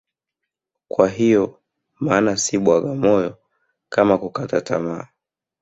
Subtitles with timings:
[0.87, 1.59] Kwa hiyo
[1.99, 3.37] maana si bwaga moyo
[3.89, 5.07] kama kukataa tamaa